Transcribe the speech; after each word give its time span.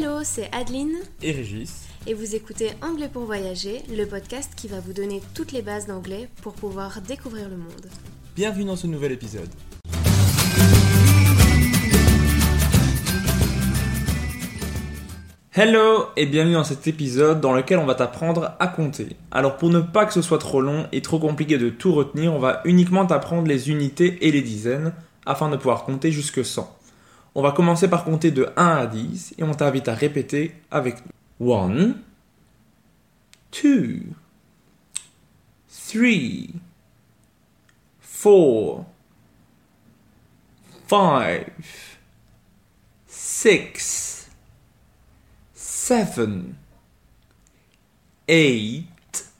Hello, 0.00 0.20
c'est 0.22 0.48
Adeline 0.54 0.94
et 1.22 1.32
Régis. 1.32 1.88
et 2.06 2.14
vous 2.14 2.36
écoutez 2.36 2.70
Anglais 2.82 3.08
pour 3.12 3.24
voyager, 3.24 3.82
le 3.90 4.04
podcast 4.04 4.52
qui 4.54 4.68
va 4.68 4.78
vous 4.78 4.92
donner 4.92 5.20
toutes 5.34 5.50
les 5.50 5.60
bases 5.60 5.88
d'anglais 5.88 6.28
pour 6.40 6.52
pouvoir 6.52 7.00
découvrir 7.00 7.48
le 7.48 7.56
monde. 7.56 7.86
Bienvenue 8.36 8.66
dans 8.66 8.76
ce 8.76 8.86
nouvel 8.86 9.10
épisode. 9.10 9.48
Hello 15.52 16.04
et 16.16 16.26
bienvenue 16.26 16.54
dans 16.54 16.62
cet 16.62 16.86
épisode 16.86 17.40
dans 17.40 17.52
lequel 17.52 17.80
on 17.80 17.86
va 17.86 17.96
t'apprendre 17.96 18.52
à 18.60 18.68
compter. 18.68 19.16
Alors 19.32 19.56
pour 19.56 19.70
ne 19.70 19.80
pas 19.80 20.06
que 20.06 20.12
ce 20.12 20.22
soit 20.22 20.38
trop 20.38 20.60
long 20.60 20.86
et 20.92 21.02
trop 21.02 21.18
compliqué 21.18 21.58
de 21.58 21.70
tout 21.70 21.92
retenir, 21.92 22.32
on 22.32 22.38
va 22.38 22.60
uniquement 22.64 23.04
t'apprendre 23.04 23.48
les 23.48 23.68
unités 23.68 24.18
et 24.20 24.30
les 24.30 24.42
dizaines 24.42 24.92
afin 25.26 25.50
de 25.50 25.56
pouvoir 25.56 25.82
compter 25.84 26.12
jusque 26.12 26.44
100. 26.44 26.77
On 27.38 27.42
va 27.42 27.52
commencer 27.52 27.86
par 27.86 28.02
compter 28.02 28.32
de 28.32 28.48
1 28.56 28.66
à 28.66 28.86
10 28.88 29.36
et 29.38 29.44
on 29.44 29.54
t'invite 29.54 29.86
à 29.86 29.94
répéter 29.94 30.56
avec 30.72 30.96
nous. 31.38 31.54
1 31.54 31.94
2 33.62 34.00
3 38.02 38.84
4 40.88 41.52
5 43.06 43.78
6 43.78 44.30
seven, 45.54 46.56
eight, 48.26 49.30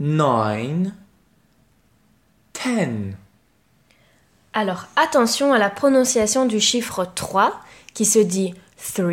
nine, 0.00 0.96
ten. 2.52 3.16
Alors 4.56 4.86
attention 4.94 5.52
à 5.52 5.58
la 5.58 5.68
prononciation 5.68 6.46
du 6.46 6.60
chiffre 6.60 7.04
3 7.12 7.60
qui 7.92 8.04
se 8.04 8.20
dit 8.20 8.54
3 8.94 9.12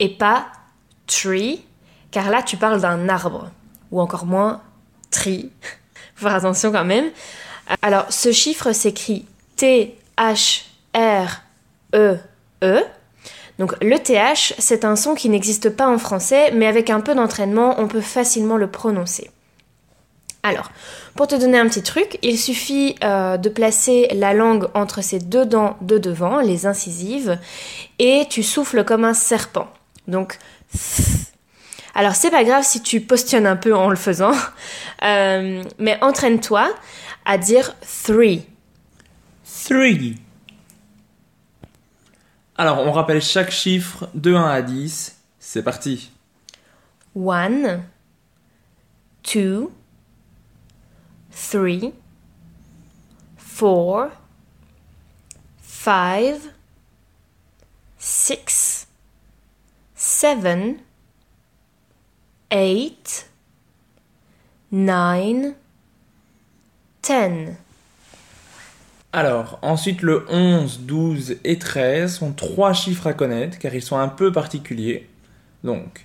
et 0.00 0.08
pas 0.08 0.46
tree 1.06 1.64
car 2.10 2.28
là 2.28 2.42
tu 2.42 2.56
parles 2.56 2.80
d'un 2.80 3.08
arbre 3.08 3.50
ou 3.92 4.00
encore 4.00 4.26
moins 4.26 4.60
tree. 5.12 5.52
Faut 6.16 6.26
faire 6.26 6.34
attention 6.34 6.72
quand 6.72 6.84
même. 6.84 7.10
Alors 7.82 8.06
ce 8.10 8.32
chiffre 8.32 8.72
s'écrit 8.72 9.26
T 9.54 9.96
H 10.16 10.64
R 10.92 11.40
E 11.94 12.18
E. 12.64 12.82
Donc 13.60 13.74
le 13.80 13.96
TH, 13.96 14.54
c'est 14.58 14.84
un 14.84 14.96
son 14.96 15.14
qui 15.14 15.28
n'existe 15.28 15.70
pas 15.70 15.86
en 15.86 15.98
français, 15.98 16.50
mais 16.52 16.66
avec 16.66 16.90
un 16.90 17.00
peu 17.00 17.14
d'entraînement, 17.14 17.76
on 17.78 17.86
peut 17.86 18.00
facilement 18.00 18.56
le 18.56 18.68
prononcer. 18.68 19.30
Alors, 20.48 20.70
pour 21.14 21.26
te 21.26 21.34
donner 21.34 21.58
un 21.58 21.68
petit 21.68 21.82
truc, 21.82 22.18
il 22.22 22.38
suffit 22.38 22.94
euh, 23.04 23.36
de 23.36 23.50
placer 23.50 24.08
la 24.14 24.32
langue 24.32 24.68
entre 24.72 25.02
ces 25.02 25.18
deux 25.18 25.44
dents 25.44 25.76
de 25.82 25.98
devant, 25.98 26.40
les 26.40 26.64
incisives, 26.64 27.38
et 27.98 28.24
tu 28.30 28.42
souffles 28.42 28.82
comme 28.84 29.04
un 29.04 29.12
serpent. 29.12 29.68
Donc, 30.06 30.38
alors 31.94 32.14
c'est 32.14 32.30
pas 32.30 32.44
grave 32.44 32.64
si 32.64 32.82
tu 32.82 33.02
postionnes 33.02 33.46
un 33.46 33.56
peu 33.56 33.76
en 33.76 33.90
le 33.90 33.96
faisant, 33.96 34.32
euh, 35.02 35.62
mais 35.78 36.02
entraîne-toi 36.02 36.70
à 37.26 37.36
dire 37.36 37.74
three. 38.04 38.46
Three. 39.66 40.16
Alors, 42.56 42.78
on 42.78 42.90
rappelle 42.90 43.20
chaque 43.20 43.50
chiffre 43.50 44.08
de 44.14 44.32
1 44.32 44.48
à 44.48 44.62
10. 44.62 45.14
C'est 45.38 45.62
parti. 45.62 46.10
One, 47.14 47.82
two, 49.22 49.70
three, 51.38 51.92
four, 53.36 54.10
five, 55.62 56.52
six, 57.96 58.86
seven, 59.94 60.78
eight, 62.50 63.30
nine, 64.70 65.54
ten. 67.02 67.56
Alors, 69.12 69.58
ensuite, 69.62 70.02
le 70.02 70.26
11, 70.28 70.80
12 70.80 71.36
et 71.44 71.58
13 71.58 72.14
sont 72.16 72.32
trois 72.32 72.74
chiffres 72.74 73.06
à 73.06 73.14
connaître 73.14 73.58
car 73.58 73.74
ils 73.74 73.82
sont 73.82 73.96
un 73.96 74.08
peu 74.08 74.32
particuliers. 74.32 75.08
Donc, 75.64 76.04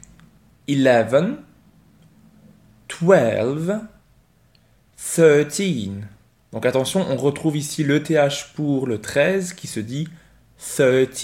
11, 0.70 1.36
12, 3.02 3.74
13. 5.12 5.90
Donc 6.52 6.66
attention, 6.66 7.06
on 7.10 7.18
retrouve 7.18 7.58
ici 7.58 7.84
le 7.84 8.02
TH 8.02 8.54
pour 8.56 8.88
le 8.88 9.02
13 9.02 9.54
qui 9.54 9.68
se 9.68 9.80
dit 9.80 10.08
13. 10.58 11.18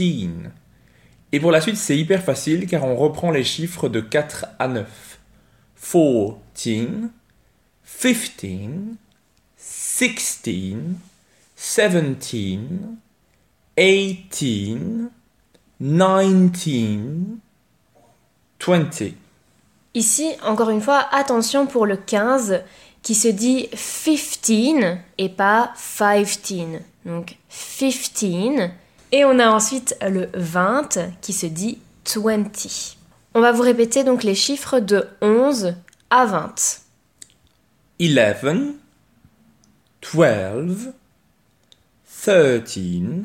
Et 1.31 1.39
pour 1.39 1.51
la 1.51 1.61
suite, 1.61 1.77
c'est 1.77 1.97
hyper 1.97 2.23
facile 2.23 2.67
car 2.67 2.83
on 2.83 2.95
reprend 2.95 3.31
les 3.31 3.43
chiffres 3.43 3.87
de 3.87 4.01
4 4.01 4.47
à 4.57 4.67
9. 4.67 5.19
14, 5.75 6.35
15, 6.55 6.87
16, 9.57 10.41
17, 11.55 12.05
18, 13.77 14.43
19, 15.79 16.79
20. 18.59 19.13
Ici, 19.95 20.35
encore 20.45 20.69
une 20.69 20.81
fois, 20.81 21.07
attention 21.11 21.65
pour 21.65 21.85
le 21.85 21.97
15 21.97 22.61
qui 23.01 23.15
se 23.15 23.27
dit 23.27 23.69
15 23.69 24.97
et 25.17 25.29
pas 25.29 25.73
15. 25.75 26.81
Donc 27.05 27.37
15. 27.49 28.71
Et 29.11 29.25
on 29.25 29.39
a 29.39 29.49
ensuite 29.49 29.97
le 30.01 30.29
20 30.33 30.99
qui 31.21 31.33
se 31.33 31.45
dit 31.45 31.79
20. 32.05 32.97
On 33.33 33.41
va 33.41 33.51
vous 33.51 33.63
répéter 33.63 34.03
donc 34.03 34.23
les 34.23 34.35
chiffres 34.35 34.79
de 34.79 35.07
11 35.21 35.75
à 36.09 36.25
20. 36.25 36.81
11, 38.01 38.77
12, 40.13 40.93
13, 42.21 43.23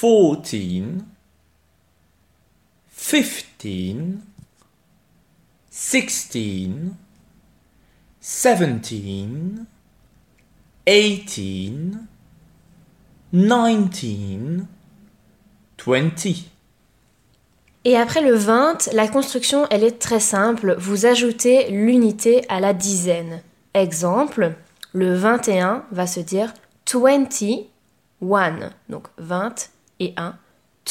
14, 0.00 1.04
15, 3.58 4.18
16, 5.70 6.70
seventeen, 8.28 9.64
eighteen, 10.86 12.06
nineteen, 13.32 14.66
twenty. 15.78 16.50
Et 17.86 17.96
après 17.96 18.20
le 18.20 18.34
20, 18.34 18.90
la 18.92 19.08
construction, 19.08 19.66
elle 19.70 19.82
est 19.82 19.98
très 19.98 20.20
simple. 20.20 20.76
Vous 20.78 21.06
ajoutez 21.06 21.70
l'unité 21.70 22.44
à 22.50 22.60
la 22.60 22.74
dizaine. 22.74 23.40
Exemple, 23.72 24.52
le 24.92 25.14
21 25.14 25.86
va 25.90 26.06
se 26.06 26.20
dire 26.20 26.52
21. 26.92 27.62
Donc 28.90 29.06
20 29.16 29.70
et 30.00 30.12
1. 30.18 30.36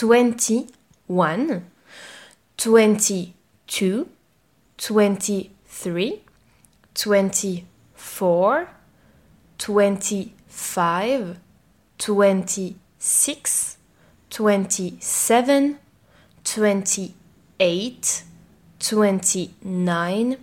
21. 0.02 0.66
22. 1.08 1.62
23. 4.90 6.27
24. 7.06 8.68
25. 9.68 10.30
26. 12.08 13.78
27. 14.40 15.78
28, 16.48 18.26
29, 18.80 20.38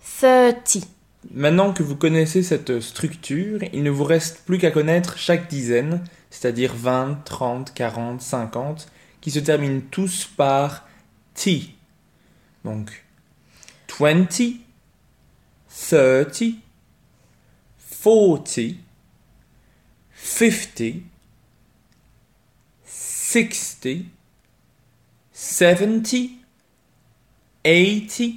30. 0.00 0.88
Maintenant 1.34 1.72
que 1.72 1.82
vous 1.82 1.96
connaissez 1.96 2.42
cette 2.42 2.80
structure, 2.80 3.60
il 3.72 3.82
ne 3.82 3.90
vous 3.90 4.04
reste 4.04 4.44
plus 4.46 4.58
qu'à 4.58 4.70
connaître 4.70 5.18
chaque 5.18 5.48
dizaine, 5.48 6.04
c'est-à-dire 6.30 6.74
20, 6.74 7.24
30, 7.24 7.74
40, 7.74 8.20
50, 8.22 8.88
qui 9.20 9.30
se 9.30 9.40
terminent 9.40 9.82
tous 9.90 10.26
par 10.36 10.86
T. 11.34 11.74
Donc 12.64 13.04
20, 13.98 14.26
30, 15.86 16.54
40, 18.02 18.48
50, 20.14 21.02
60, 22.92 24.04
70, 25.32 26.30
80, 27.64 28.36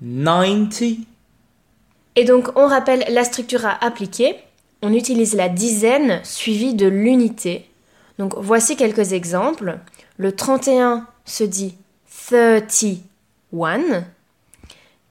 90. 0.00 0.98
Et 2.16 2.24
donc 2.24 2.48
on 2.56 2.66
rappelle 2.66 3.04
la 3.10 3.24
structure 3.24 3.66
à 3.66 3.84
appliquer. 3.84 4.36
On 4.82 4.92
utilise 4.92 5.34
la 5.34 5.48
dizaine 5.48 6.20
suivie 6.24 6.74
de 6.74 6.86
l'unité. 6.86 7.68
Donc 8.18 8.34
voici 8.36 8.76
quelques 8.76 9.12
exemples. 9.12 9.78
Le 10.16 10.32
31 10.34 11.06
se 11.24 11.44
dit 11.44 11.74
31. 12.28 14.04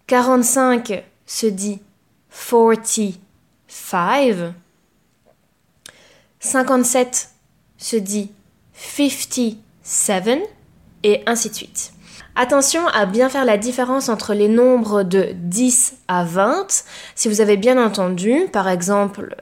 45 0.07 1.03
se 1.25 1.47
dit 1.47 1.79
45. 2.29 3.13
57 6.39 7.29
se 7.77 7.95
dit 7.95 8.31
50 8.73 9.57
7 9.81 10.39
et 11.03 11.23
ainsi 11.25 11.49
de 11.49 11.55
suite. 11.55 11.91
Attention 12.35 12.85
à 12.87 13.05
bien 13.05 13.29
faire 13.29 13.45
la 13.45 13.57
différence 13.57 14.09
entre 14.09 14.33
les 14.33 14.47
nombres 14.47 15.03
de 15.03 15.29
10 15.33 15.95
à 16.07 16.23
20. 16.23 16.67
Si 17.15 17.27
vous 17.27 17.41
avez 17.41 17.57
bien 17.57 17.83
entendu, 17.83 18.47
par 18.51 18.67
exemple 18.67 19.35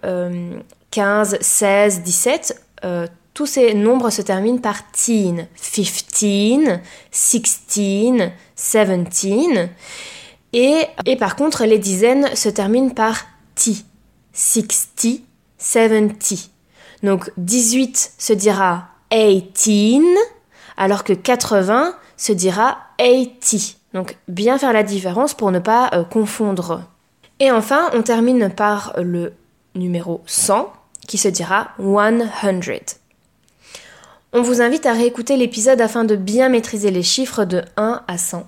15, 0.91 1.39
16, 1.41 2.03
17, 2.03 2.63
tous 3.33 3.45
ces 3.47 3.73
nombres 3.73 4.11
se 4.11 4.21
terminent 4.21 4.59
par 4.59 4.91
teen. 4.91 5.47
15, 5.61 5.97
16, 7.11 9.03
17. 9.03 9.11
Et, 10.53 10.85
par 11.17 11.35
contre, 11.35 11.65
les 11.65 11.79
dizaines 11.79 12.35
se 12.35 12.47
terminent 12.47 12.91
par 12.91 13.25
t. 13.55 13.73
60, 14.33 15.21
70. 15.57 16.49
Donc 17.03 17.31
18 17.37 18.13
se 18.17 18.33
dira 18.33 18.87
18 19.11 20.01
alors 20.77 21.03
que 21.03 21.13
80 21.13 21.93
se 22.17 22.31
dira 22.31 22.77
80. 22.97 23.75
Donc 23.93 24.17
bien 24.27 24.57
faire 24.57 24.73
la 24.73 24.83
différence 24.83 25.35
pour 25.35 25.51
ne 25.51 25.59
pas 25.59 25.91
euh, 25.93 26.03
confondre. 26.03 26.81
Et 27.39 27.51
enfin, 27.51 27.91
on 27.93 28.01
termine 28.01 28.49
par 28.49 28.93
le 28.97 29.33
numéro 29.75 30.21
100 30.25 30.71
qui 31.07 31.17
se 31.17 31.27
dira 31.27 31.71
100. 31.77 32.97
On 34.35 34.41
vous 34.41 34.61
invite 34.61 34.87
à 34.87 34.93
réécouter 34.93 35.37
l'épisode 35.37 35.79
afin 35.79 36.05
de 36.05 36.15
bien 36.15 36.49
maîtriser 36.49 36.89
les 36.89 37.03
chiffres 37.03 37.45
de 37.45 37.61
1 37.77 38.01
à 38.07 38.17
100. 38.17 38.47